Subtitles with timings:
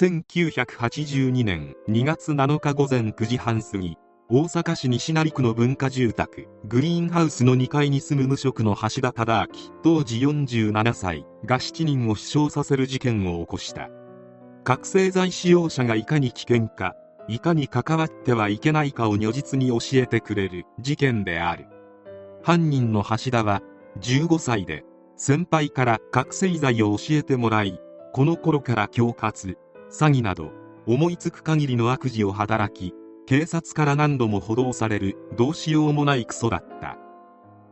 [0.00, 3.96] 1982年2月7日午前9時半過ぎ
[4.30, 13.90] 大阪市西成区の文化住宅グリーンハウスの2階に住む無職の橋田忠明当時47歳が7人を死傷させる事件を起こした
[14.62, 16.94] 覚醒剤使用者がいかに危険か
[17.26, 21.66] いかに関わってはいけないかを如実に教えてくれる事件である。
[22.44, 23.62] 犯人の橋田は
[23.98, 24.84] 15歳で
[25.16, 27.80] 先輩から覚醒剤を教えてもらい
[28.12, 29.58] この頃から恐喝。
[29.90, 30.52] 詐欺など
[30.86, 32.94] 思いつく限りの悪事を働き
[33.26, 36.96] 警察から何度も補導されるどうしようもないクソだった。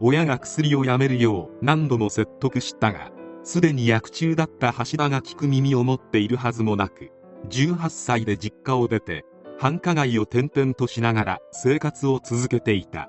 [0.01, 3.11] 親が薬をやめるよう何度も説得したが
[3.43, 7.11] すでに薬中だった橋田が聞く耳を持っているはずもなく
[7.49, 9.25] 18歳で実家を出て
[9.59, 13.09] 繁華街を転々としながら生活を続けていた。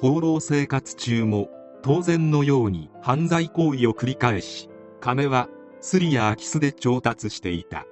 [0.00, 1.48] 放浪生活中も
[1.82, 4.68] 当然のように犯罪行為を繰り返し
[5.00, 5.48] 金は
[5.80, 7.86] スリや空き巣で調達していた。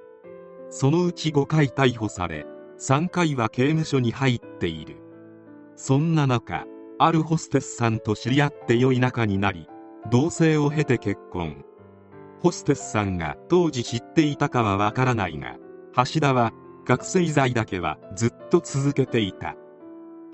[0.69, 2.45] そのうち5回逮捕され
[2.79, 4.97] 3回は刑務所に入っている。
[5.75, 6.65] そんな中
[6.97, 9.67] あるホステスさんと知り合って良い仲になり
[10.11, 11.63] 同棲を経て結婚。
[12.41, 15.57] ホステスさんが当時知っていたかはわからないが
[15.95, 16.53] 橋田は
[16.85, 19.55] 覚醒剤だけはずっと続けていた。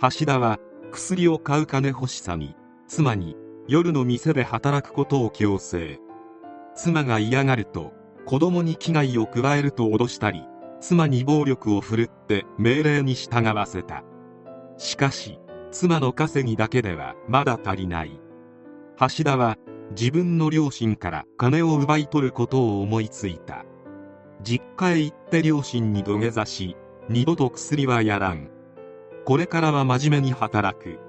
[0.02, 0.59] 橋田は
[0.91, 2.56] 薬を買う金欲しさに
[2.88, 3.36] 妻に
[3.67, 6.00] 夜の店で働くことを強制。
[6.75, 7.94] 妻が嫌がると
[8.26, 10.44] 子供に危害を加えると脅したり
[10.81, 14.04] 妻に暴力を振るって命令に従わせた。
[14.78, 15.40] しかし
[15.72, 18.20] 妻の稼ぎだけではまだ足りない。
[19.00, 19.58] 橋田は
[19.92, 23.66] 自分の両親から金を奪い取ることを思いついた。
[24.42, 26.76] 実家へ行って両親に土下座し
[27.09, 28.50] 二度と薬はやらん。
[29.26, 31.00] これからは真面目に働く。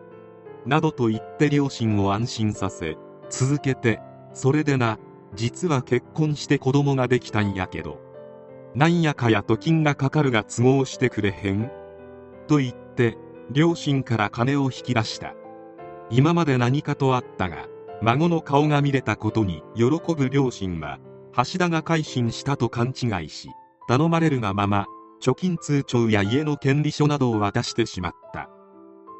[0.64, 2.96] などと言って両親を安心させ
[3.30, 4.00] 続けて
[4.32, 4.98] それでな
[5.34, 8.00] 実は結婚して子供ができたんやけど。
[8.74, 11.70] なんやかやと金がかかるが都合してくれへん？
[12.46, 13.16] と言って
[13.50, 15.34] 両親から金を引き出した。
[16.10, 17.68] 今まで何かとあったが
[18.02, 20.98] 孫の顔が見れたことに喜ぶ両親は
[21.36, 23.48] 橋田が改心したと勘違いし
[23.88, 24.86] 頼まれるがまま
[25.22, 28.50] 貯金通帳や家の権利書などを渡してしまった。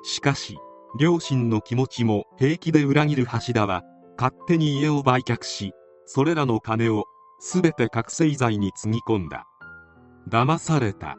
[0.05, 0.59] しかし
[1.00, 3.83] 両親の気持ちも平気で裏切る橋田は
[4.19, 5.73] 勝手に家を売却し
[6.06, 7.05] それらの金を
[7.41, 9.47] 全て覚醒剤につぎ込んだ。
[10.28, 11.19] 騙された。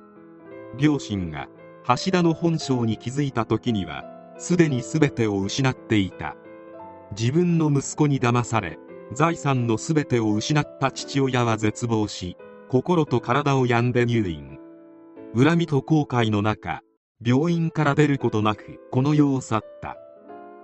[0.78, 1.48] 両親が
[1.88, 4.04] 橋田の本性に気づいた時には
[4.38, 6.36] すでに全てを失っていた。
[7.18, 8.80] 自分の息子に騙され
[9.14, 12.36] 財産の全てを失った父親は絶望し
[12.70, 14.58] 心と体を病んで入院。
[15.36, 16.82] 恨みと後悔の中
[17.24, 19.98] 病院から出ることなくこの世を去った。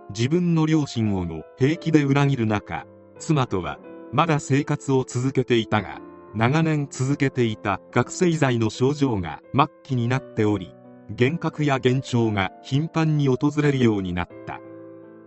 [0.09, 2.85] 自分の両親をも平気で裏切る中
[3.19, 3.79] 妻とは
[4.13, 6.00] まだ生活を続けていたが
[6.35, 10.72] 長年続けていた覚醒剤の症状が末期になっており
[11.09, 14.59] 幻覚や幻聴が頻繁に訪れるようになった。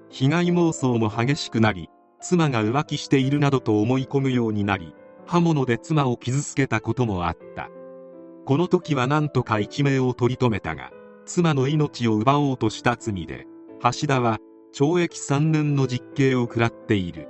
[0.09, 4.95] 被害妄想も激しくなり妻が浮気しているなどと思い込むようになり
[5.27, 7.69] 刃物で妻を傷つけたこともあった。
[8.45, 10.93] この時は何とか一命を取り留めたが
[11.25, 13.47] 妻の命を奪おうとした罪で
[13.83, 14.39] 橋田は
[14.73, 17.29] 懲役3年の実刑を食らっている。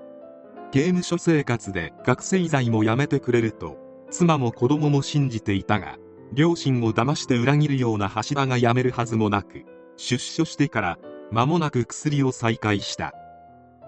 [0.72, 3.78] 刑務所生活で覚醒剤もやめてくれると
[4.10, 5.98] 妻も子供も信じていたが
[6.32, 9.64] 両親を騙して裏切るような橋田が辞めるはずもなく
[9.96, 10.98] 出所してから
[11.30, 13.14] 間もなく薬を再開した。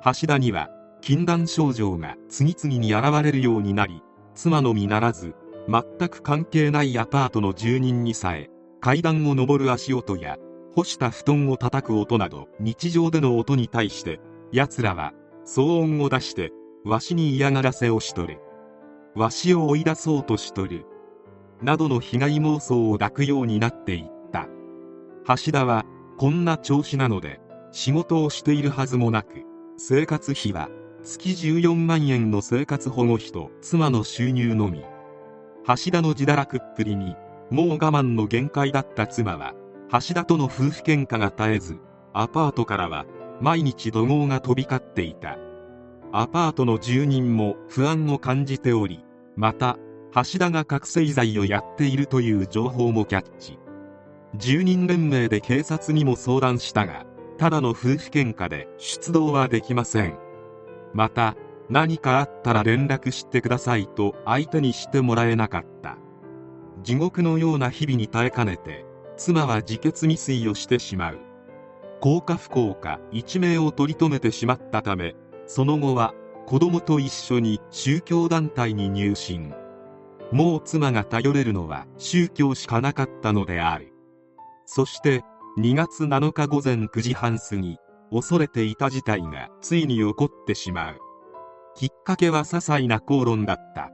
[0.04, 4.02] 橋田には禁断症状が次々に現れるようになり
[4.34, 5.34] 妻のみならず
[5.68, 8.48] 全く関係ないアパートの住人にさえ
[8.80, 10.36] 階段を上る足音や
[10.74, 14.20] 干した布団を叩く音など日常での音に対して
[14.52, 15.12] 奴らは
[15.44, 16.52] 騒音を出して
[16.88, 18.38] わしに嫌がらせをしとる
[19.14, 20.86] わしを追い出そうとしとる。
[21.60, 24.46] などの被害妄想を抱くようになっていった。
[25.26, 25.84] 橋田は
[26.16, 27.40] こんな調子なので
[27.72, 29.42] 仕事をしているはずもなく
[29.76, 30.70] 生活費は
[31.02, 34.82] 月14万円の生活保護費と妻の収入のみ。
[35.66, 37.16] 橋田の自堕落っぷりに
[37.50, 39.52] もう我慢の限界だった妻は
[39.90, 41.78] 橋田との夫婦喧嘩が絶えず
[42.14, 43.04] アパートからは
[43.42, 45.38] 毎日怒号が飛び交っていた。
[46.10, 49.04] アパートの住人も不安を感じており
[49.36, 49.78] また
[50.14, 53.58] 橋田が覚醒剤をやっているという情報もキャッチ。
[54.36, 57.04] 住人連盟で警察にも相談したが
[57.36, 60.18] ただの夫婦喧嘩で出動はできません。
[60.94, 61.36] また
[61.68, 65.98] 何かあったら連絡してくださいと相手にしてもらえなかった。
[66.82, 68.86] 地獄のような日々に耐えかねて
[69.18, 71.18] 妻は自決未遂をしてしまう。
[72.00, 75.14] 幸か不幸か一命を取り留めてしまったため
[75.48, 76.14] その後は
[76.46, 79.54] 子供と一緒に宗教団体に入信。
[80.30, 83.94] もう妻が頼れるのは宗教しかなかったのである。
[84.66, 85.22] そして
[85.58, 87.78] 2月7日午前9時半過ぎ
[88.12, 90.98] 恐れていた事態がついに起こってしまう。
[91.74, 93.90] きっかけは些細な口論だった。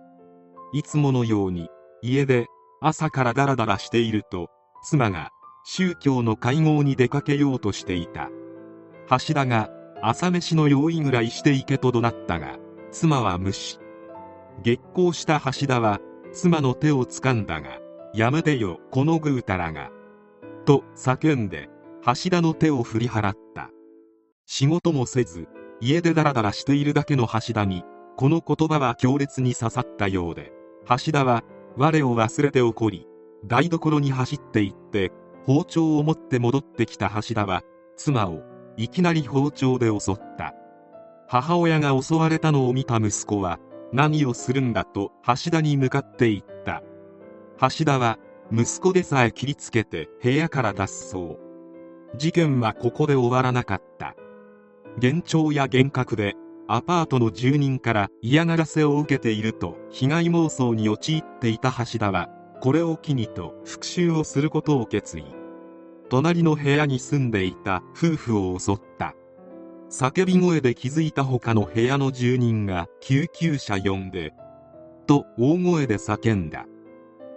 [0.73, 1.69] いつものように
[2.03, 2.47] 家で
[2.81, 4.49] 朝からダラダラしていると
[4.83, 5.31] 妻が
[5.65, 8.29] 宗教の会合に出かけようとしていた。
[9.09, 9.71] 橋田が
[10.07, 12.59] 朝飯の用意ぐらいしていけと怒鳴ったが
[12.91, 13.79] 妻は無視。
[14.63, 15.99] 激高した橋田は
[16.31, 17.79] 妻の手を掴んだが
[18.13, 19.91] やめてよこのぐうたらが。
[20.67, 21.71] と叫んで
[22.05, 23.71] 橋田の手を振り払った。
[24.45, 25.49] 仕事もせず
[25.81, 27.83] 家でダラダラしているだけの橋田に
[28.19, 30.53] この言葉は強烈に刺さったようで
[30.87, 31.45] 橋田は
[31.79, 33.07] 我を忘れて怒り
[33.47, 35.13] 台所に走って行って
[35.47, 37.63] 包丁を持って戻ってきた橋田は
[37.97, 38.43] 妻を
[38.77, 40.55] いきなり包丁で襲った。
[41.29, 43.59] 母親が襲われたのを見た息子は
[43.93, 46.83] 何をするんだと橋田に向かって言った。
[47.61, 48.19] 橋田は
[48.53, 50.83] 息子でさえ切りつけて部屋から脱
[51.15, 51.39] 走。
[52.17, 54.15] 事件はここで終わらなかった。
[54.97, 56.35] 幻聴や幻覚で
[56.69, 62.29] アパートの住人から嫌がらせを受けていると被害妄想に陥っていた橋田は
[62.61, 65.44] これを機にと復讐をすることを決意。
[66.09, 69.15] 隣の部屋に住んでいた夫婦を襲った。
[69.91, 74.33] 叫び声で気づいた他の部屋の住人が救急車呼んで
[75.07, 76.67] と大声で叫んだ。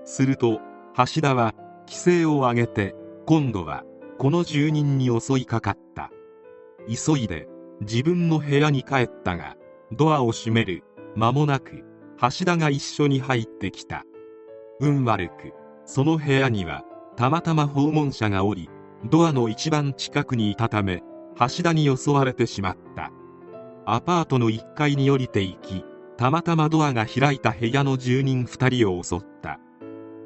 [0.06, 0.60] すると
[0.98, 1.54] 橋田は
[1.88, 3.84] 規制を上げて今度は
[4.18, 6.12] この住人に襲いかかった。
[6.88, 7.48] 急いで
[7.82, 9.56] 自分の部屋に帰ったが
[9.92, 10.84] ドアを閉める
[11.16, 11.84] 間もなく
[12.22, 14.04] 橋田が一緒に入ってきた。
[14.80, 15.54] 運悪く
[15.86, 16.84] その部屋には
[17.18, 18.70] たまたま訪問者がおり
[19.10, 21.02] ドアの一番近くにいたため
[21.40, 23.12] 橋田に襲われてしまった。
[23.86, 25.84] アパートの1階に降りていき
[26.16, 29.60] たまたまドアが開いた部屋の住人2人を襲った。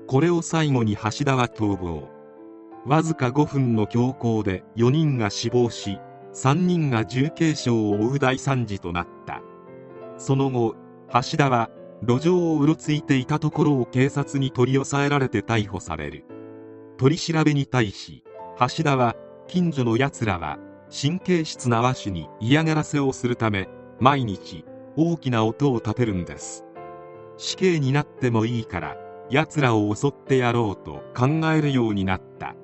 [0.08, 2.10] これを最後に橋田は逃亡。
[2.86, 6.00] わずか5分の強行で4人が死亡し
[6.34, 9.42] 3人が重軽傷を負う大惨事となった。
[10.18, 10.76] その後
[11.14, 11.70] 橋田は
[12.06, 16.26] 路上をうろついていたところを警察に取り押さえられて逮捕される。
[17.02, 18.24] 取り調べに対し
[18.60, 19.16] 橋田は
[19.48, 20.60] 近所の奴らは
[20.96, 23.70] 神経質な和紙に嫌がらせをするため
[24.00, 24.66] 毎日
[24.96, 26.64] 大きな音を立てるんです。
[27.38, 28.98] 死刑になってもいいから
[29.32, 32.56] 奴らを襲ってやろうと考えるようになった。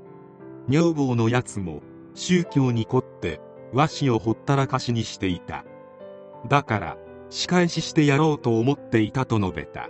[0.69, 1.81] 女房のやつも
[2.13, 3.41] 宗教に凝って
[3.73, 5.65] 和紙をほったらかしにしていた。
[6.47, 6.97] だから
[7.31, 9.89] 仕返ししてやろうと思っていたと述べた。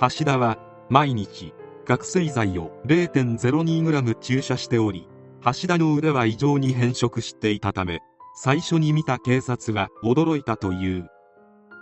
[0.00, 0.56] 橋田は
[0.88, 1.52] 毎日
[1.88, 5.08] 覚醒剤を 0.02g 注射しており
[5.42, 8.00] 橋田の腕は異常に変色していたため
[8.36, 11.08] 最初に見た警察は驚いたという。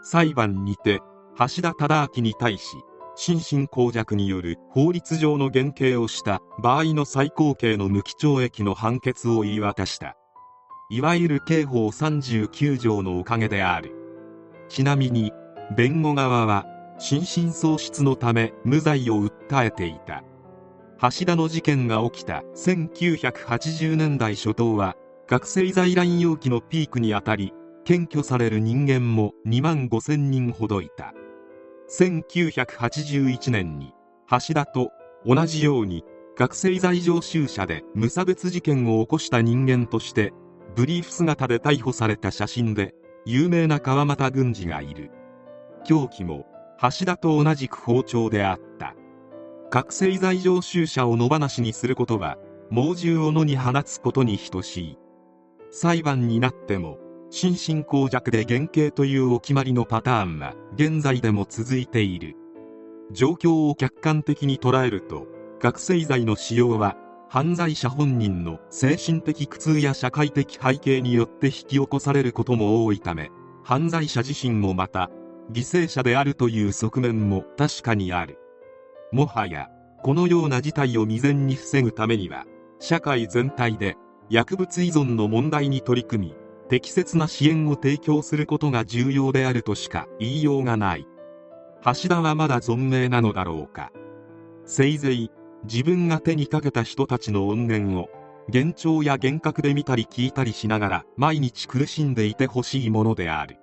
[0.05, 1.01] 裁判にて
[1.39, 2.77] 橋田忠明に対し
[3.17, 10.17] 心神耗弱による法律上の減刑をした場合の最高刑の無期懲役の判決を言い渡した。
[10.89, 13.93] いわゆる刑法39条のおかげである。
[14.69, 15.33] ちなみに
[15.77, 16.65] 弁護側は
[16.99, 20.25] 心神喪失のため無罪を訴えていた。
[21.01, 24.97] 橋田の事件が起きた1980年代初頭は
[25.29, 27.53] 学生在来容器のピークにあたり
[27.85, 31.13] 検挙される人間も2万5000人ほどいた。
[31.91, 33.93] 1981年に
[34.31, 34.91] 橋田と
[35.25, 36.03] 同じように
[36.37, 40.33] 学生在常習者で無差別事件を起こした人間として
[40.75, 45.11] ブリーフ姿で逮捕された写真で有名な川又軍司がいる。
[45.85, 46.47] 凶器も
[46.81, 48.95] 橋田と同じく包丁であった。
[49.71, 52.39] 覚醒剤常習者を野放しにすることは
[52.71, 54.99] 猛獣を野に放つことに等しい。
[55.71, 56.99] 裁判になっても
[57.31, 62.37] 心神耗弱で減刑というお決まりのパターンは現在でも続いている。
[63.13, 65.27] 状況を客観的に捉えると
[65.61, 66.97] 覚醒剤の使用は
[67.29, 73.31] 犯罪者本人の精神的苦痛や社会的背景によって引き起こされることも多いため
[73.65, 75.11] 犯罪者自身もまた
[75.51, 78.39] 犠牲者であるという側面も確かにある。
[79.13, 79.69] もはや
[80.03, 82.45] このような事態を未然に防ぐためには
[82.81, 83.97] 社会全体で
[84.29, 86.35] 薬物依存の問題に取り組み
[86.69, 91.07] 適切な支援を提供することが重要であるとしか言いようがない。
[91.85, 93.93] 橋田はまだ存命なのだろうか。
[94.65, 95.31] せいぜい
[95.65, 98.09] 自分が手にかけた人たちの怨念を
[98.53, 103.59] 幻聴や幻覚で見たり聞いたりしながら毎日苦しんでいてほしいものである。